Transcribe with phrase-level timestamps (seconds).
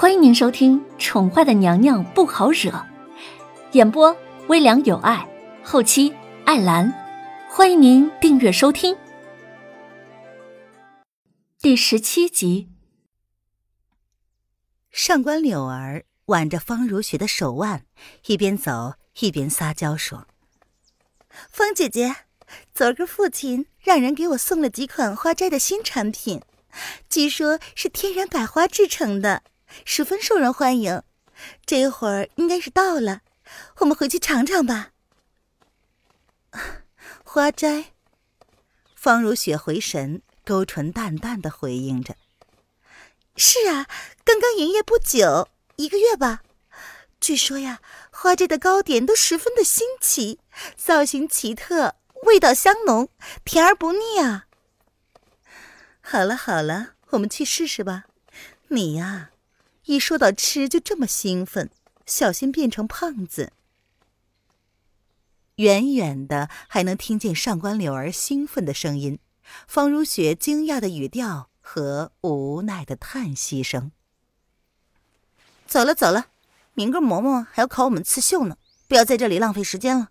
[0.00, 2.70] 欢迎您收听《宠坏的娘娘不好惹》，
[3.72, 5.28] 演播微凉有爱，
[5.64, 6.14] 后期
[6.44, 6.94] 艾兰。
[7.50, 8.96] 欢迎您订阅收听
[11.58, 12.68] 第十七集。
[14.92, 17.84] 上官柳儿挽着方如雪的手腕，
[18.26, 20.28] 一边走一边撒娇说
[21.50, 22.14] ：“方姐姐，
[22.72, 26.40] 昨儿个父亲让人给我送了几款花斋的新产品，
[27.10, 29.42] 据说是天然百花制成的。”
[29.84, 31.02] 十分受人欢迎，
[31.64, 33.22] 这会儿应该是到了，
[33.78, 34.90] 我们回去尝尝吧。
[37.24, 37.92] 花斋，
[38.94, 42.16] 方如雪回神，勾唇淡淡的回应着
[43.36, 43.86] ：“是啊，
[44.24, 46.42] 刚刚营业不久，一个月吧。
[47.20, 47.80] 据说呀，
[48.10, 50.40] 花斋的糕点都十分的新奇，
[50.76, 53.08] 造型奇特，味道香浓，
[53.44, 54.46] 甜而不腻啊。”
[56.00, 58.04] 好了好了，我们去试试吧。
[58.68, 59.30] 你呀。
[59.88, 61.70] 一说到吃就这么兴奋，
[62.04, 63.54] 小心变成胖子。
[65.56, 69.18] 远远的还能听见上官柳儿兴奋的声音，
[69.66, 73.90] 方如雪惊讶的语调和无奈的叹息声。
[75.66, 76.26] 走了走了，
[76.74, 80.10] 明个嬷嬷还要考我们刺绣呢，不要在这里浪费时间了。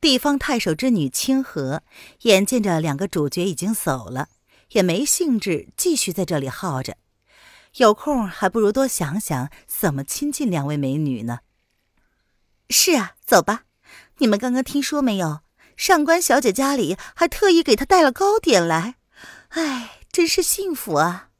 [0.00, 1.84] 地方太守之女清河
[2.22, 4.28] 眼见着两个主角已经走了，
[4.70, 6.96] 也没兴致继续在这里耗着。
[7.76, 11.40] 有空还不如多想想怎么亲近两位美女呢。
[12.70, 13.64] 是啊，走吧。
[14.18, 15.40] 你们刚刚听说没有？
[15.76, 18.96] 上官小姐家里还特意给她带了糕点来。
[19.50, 21.30] 哎，真是幸福啊！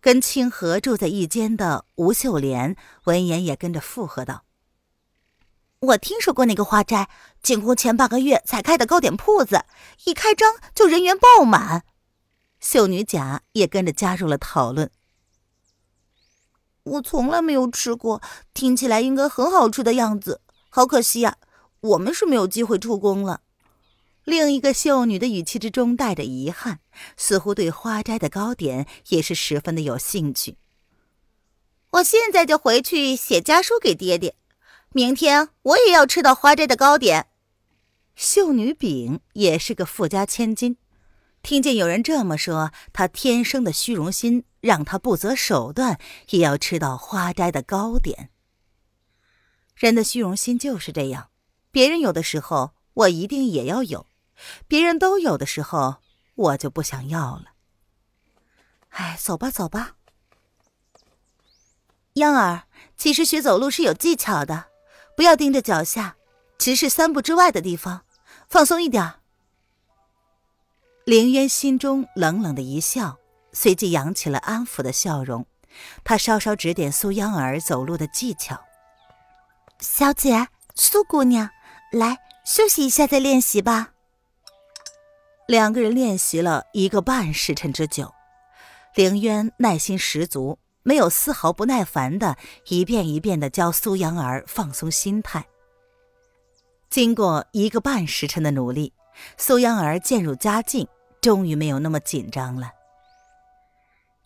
[0.00, 4.44] 跟清河住在一间的吴秀莲闻言也跟着附和道
[5.78, 7.08] ：“我听说过那个花斋，
[7.40, 9.64] 进宫前半个月才开的糕点铺子，
[10.04, 11.84] 一开张就人员爆满。”
[12.58, 14.90] 秀女甲也跟着加入了讨论。
[16.84, 18.20] 我从来没有吃过，
[18.52, 20.40] 听起来应该很好吃的样子。
[20.68, 21.36] 好可惜呀，
[21.80, 23.42] 我们是没有机会出宫了。
[24.24, 26.78] 另一个秀女的语气之中带着遗憾，
[27.16, 30.56] 似乎对花斋的糕点也是十分的有兴趣。
[31.90, 34.34] 我现在就回去写家书给爹爹，
[34.92, 37.26] 明天我也要吃到花斋的糕点。
[38.14, 40.76] 秀女丙也是个富家千金。
[41.42, 45.98] 听见有人这么说，她天生的虚荣心让他不择手段
[46.30, 48.30] 也要吃到花斋的糕点。
[49.74, 51.30] 人的虚荣心就是这样，
[51.72, 54.06] 别人有的时候我一定也要有，
[54.68, 55.96] 别人都有的时候
[56.36, 57.46] 我就不想要了。
[58.90, 59.96] 哎，走吧，走吧。
[62.14, 62.64] 央儿，
[62.96, 64.66] 其实学走路是有技巧的，
[65.16, 66.16] 不要盯着脚下，
[66.56, 68.04] 直视三步之外的地方，
[68.48, 69.14] 放松一点。
[71.04, 73.18] 凌渊心中冷冷的一笑，
[73.52, 75.46] 随即扬起了安抚的笑容。
[76.04, 78.60] 他稍稍指点苏央儿走路的技巧
[79.80, 81.48] ：“小姐，苏姑娘，
[81.90, 83.92] 来休息一下再练习吧。”
[85.48, 88.12] 两个人练习了一个半时辰之久，
[88.94, 92.36] 凌渊耐心十足，没有丝毫不耐烦的
[92.66, 95.46] 一遍一遍的教苏央儿放松心态。
[96.90, 98.92] 经过一个半时辰的努力。
[99.36, 100.88] 苏央儿渐入佳境，
[101.20, 102.70] 终于没有那么紧张了。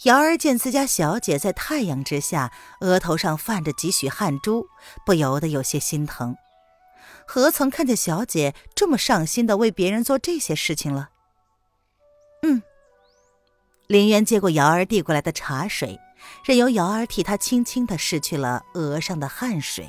[0.02, 4.66] 瑶儿见自家小姐在太阳之下，额头上泛着几许汗珠，
[5.06, 6.36] 不由得有些心疼。
[7.26, 11.08] 何曾看见小姐这么上心的为别人做这些事情了？
[12.42, 12.62] 嗯。
[13.86, 15.98] 林渊接过瑶儿递过来的茶水，
[16.44, 19.88] 任由瑶儿替他轻轻的拭去了额上的汗水。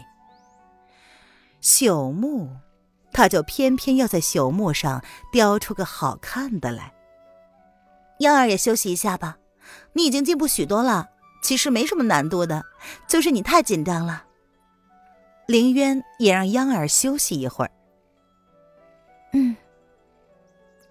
[1.61, 2.49] 朽木。
[3.13, 6.93] 他就偏偏要在朽木上雕出个好看的来。
[8.19, 9.37] 央儿也休息一下吧，
[9.93, 11.09] 你已经进步许多了，
[11.41, 12.65] 其实没什么难度的，
[13.07, 14.25] 就是你太紧张了。
[15.47, 17.71] 凌渊也让央儿休息一会儿。
[19.33, 19.55] 嗯。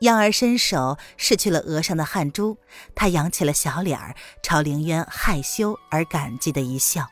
[0.01, 2.59] 央儿伸手拭去了额上的汗珠，
[2.95, 7.07] 他扬起了小脸儿，朝凌渊害羞而感激的一笑。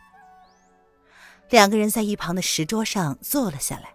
[1.49, 3.95] 两个人在一旁的石桌上坐了下来。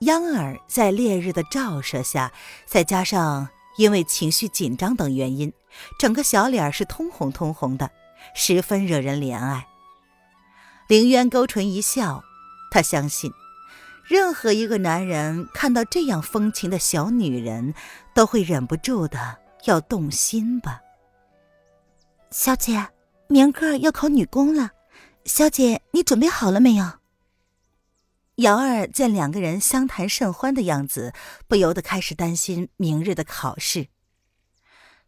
[0.00, 2.32] 央儿在烈日的照射下，
[2.66, 5.52] 再加上因为情绪紧张等原因，
[5.98, 7.90] 整个小脸是通红通红的，
[8.34, 9.66] 十分惹人怜爱。
[10.88, 12.22] 凌渊勾唇一笑，
[12.70, 13.32] 他相信，
[14.04, 17.74] 任何一个男人看到这样风情的小女人，
[18.14, 20.80] 都会忍不住的要动心吧。
[22.30, 22.88] 小姐，
[23.28, 24.70] 明个要考女工了，
[25.24, 27.01] 小姐你准备好了没有？
[28.36, 31.12] 瑶儿见两个人相谈甚欢的样子，
[31.46, 33.88] 不由得开始担心明日的考试。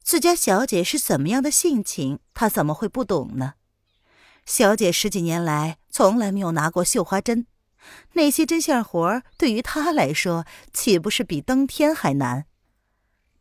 [0.03, 3.55] 自家小姐是怎么样的性情，他怎么会不懂呢？
[4.45, 7.47] 小姐十几年来从来没有拿过绣花针，
[8.13, 10.45] 那些针线活对于她来说，
[10.75, 12.45] 岂不是比登天还难？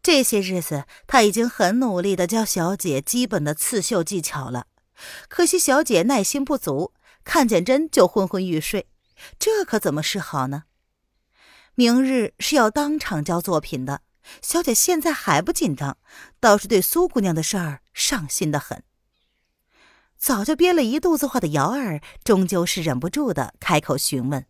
[0.02, 4.68] 这些日子，他已经很努力的教小姐基本的刺绣技巧了，
[5.28, 6.94] 可惜小姐耐心不足，
[7.26, 8.88] 看见针就昏昏欲睡，
[9.40, 10.64] 这可怎么是好呢？
[11.76, 14.02] 明日是要当场交作品的。
[14.42, 15.98] 小姐现在还不紧张，
[16.40, 18.84] 倒是对苏姑娘的事儿上心的很。
[20.18, 24.46] 早就憋了一肚子话的瑶儿，终究是忍不住的开口询问：“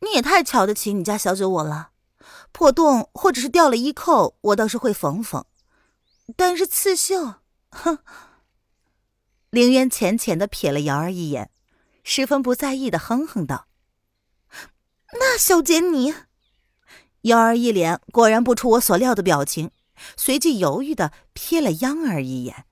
[0.00, 1.90] 你也太瞧得起你家小姐我了，
[2.52, 5.44] 破洞或者是掉了衣扣，我倒是会缝缝，
[6.34, 7.34] 但是刺绣，
[7.70, 7.98] 哼。”
[9.50, 11.50] 凌渊浅浅的瞥了瑶儿一眼，
[12.08, 13.66] 十分不在意的哼哼道
[15.18, 16.14] ：“那小姐你……”
[17.22, 19.72] 幺儿一脸果然不出我所料的表情，
[20.16, 22.64] 随即犹豫的瞥了央儿一眼，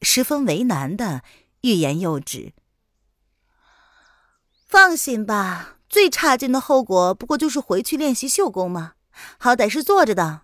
[0.00, 1.20] 十分为难的
[1.60, 2.54] 欲言又止。
[4.66, 8.94] 放心吧，最差劲的后果不过就是回去练习绣功嘛，
[9.36, 10.40] 好歹是坐着的。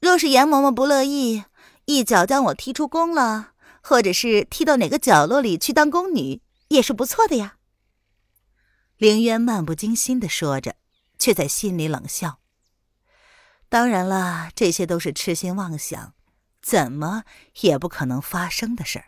[0.00, 1.44] 若是严嬷嬷不乐意，
[1.84, 3.52] 一脚将我踢出宫了，
[3.82, 7.55] 或者是踢到哪个角落里去当宫女，也是不错的呀。
[8.98, 10.76] 凌渊漫不经心的说着，
[11.18, 12.40] 却在心里冷笑。
[13.68, 16.14] 当然了，这些都是痴心妄想，
[16.62, 17.24] 怎么
[17.60, 19.06] 也不可能发生的事儿。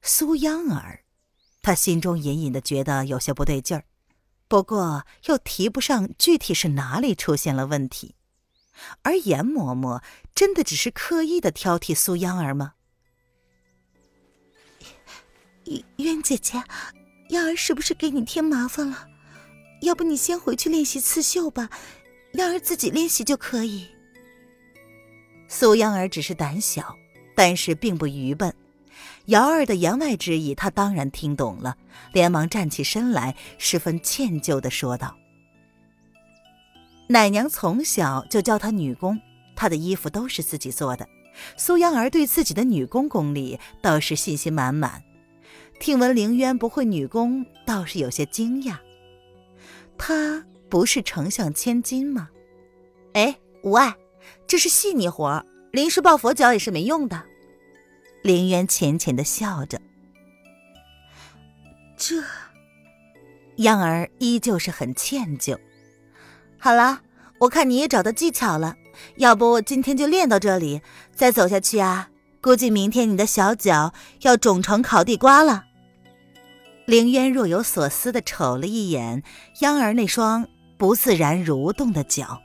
[0.00, 1.04] 苏央儿，
[1.60, 3.84] 他心中隐隐的觉得有些不对劲儿，
[4.48, 8.14] 不过又提不上具体是哪里出现了问题。
[9.02, 10.02] 而严嬷嬷
[10.34, 12.74] 真的只是刻意的挑剔苏央儿吗？
[15.98, 16.64] 渊姐姐，
[17.30, 19.08] 央儿是不是给你添麻烦了？
[19.82, 21.70] 要不你先回去练习刺绣吧。
[22.34, 23.88] 央儿自己练习就可以。
[25.48, 26.94] 苏央儿只是胆小，
[27.34, 28.54] 但是并不愚笨。
[29.26, 31.76] 瑶儿的言外之意，她当然听懂了，
[32.12, 35.16] 连忙站起身来，十分歉疚的说道
[37.08, 39.20] ：“奶娘从小就教她女工，
[39.56, 41.08] 她的衣服都是自己做的。”
[41.56, 45.02] 苏央儿对自己的女工功力倒是信心满满。
[45.80, 48.76] 听闻凌渊不会女工，倒是有些惊讶。
[49.98, 50.44] 他。
[50.68, 52.28] 不是丞相千金吗？
[53.14, 53.96] 哎，无碍，
[54.46, 57.24] 这是细腻活儿临时抱佛脚也是没用的。
[58.22, 59.80] 凌渊浅浅的笑着。
[61.96, 62.22] 这，
[63.56, 65.58] 央儿依旧是很歉疚。
[66.56, 67.00] 好了，
[67.40, 68.76] 我看你也找到技巧了，
[69.16, 70.82] 要不今天就练到这里，
[71.16, 72.10] 再走下去啊，
[72.40, 75.64] 估计明天你的小脚要肿成烤地瓜了。
[76.90, 79.22] 凌渊若有所思的瞅了一眼
[79.60, 80.48] 央儿那双。
[80.76, 82.42] 不自然蠕动的脚。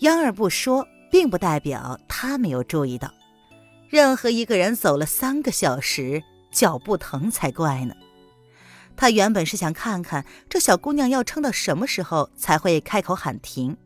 [0.00, 3.12] 央儿不说，并不代表他没有注意到。
[3.88, 7.96] 任何一个人走了三个小时，脚不疼才怪呢。
[8.96, 13.76] 他原本是想看看这小姑娘要撑到什么时候才会开口喊停，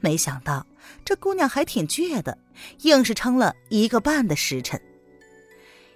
[0.00, 0.66] 没想到
[1.02, 2.36] 这姑娘还挺倔的，
[2.82, 4.78] 硬是撑了一个半的时辰。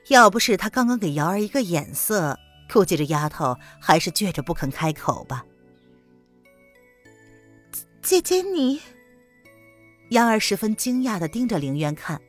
[0.08, 2.38] 要不是他刚刚给瑶儿一个眼色，
[2.72, 5.44] 估计这丫头还是倔着不肯开口吧。
[8.02, 8.80] 姐姐，你。
[10.10, 12.20] 杨儿十分惊讶的盯着凌渊看，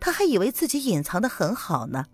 [0.00, 2.04] 他还以为自己隐藏的很好呢。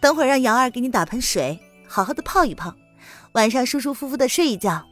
[0.00, 1.58] 等会儿让杨儿给你打盆水，
[1.88, 2.74] 好好的泡一泡，
[3.32, 4.86] 晚上舒舒服服的睡一觉。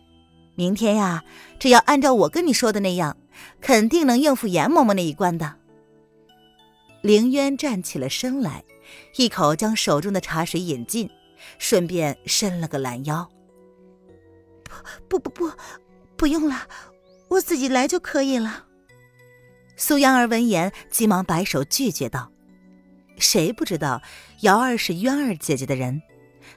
[0.56, 1.22] 明天呀，
[1.58, 3.16] 只要按照我跟你说的那样，
[3.60, 5.56] 肯定能应付严嬷嬷那一关的。
[7.02, 8.64] 凌渊站起了身来，
[9.16, 11.10] 一口将手中的茶水饮尽，
[11.58, 13.30] 顺便伸了个懒腰。
[15.08, 15.52] 不不不不。
[16.16, 16.68] 不用了，
[17.28, 18.66] 我自己来就可以了。
[19.76, 22.30] 苏央儿闻言，急忙摆手拒绝道
[23.18, 24.00] ：“谁不知道
[24.42, 26.00] 瑶儿是渊儿姐姐的人？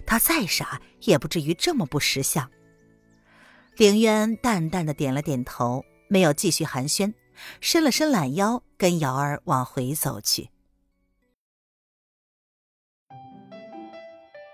[0.05, 2.49] 她再傻，也不至于这么不识相。”
[3.77, 7.11] 凌渊淡淡的点了点头，没有继续寒暄，
[7.59, 10.51] 伸了伸懒腰，跟瑶儿往回走去。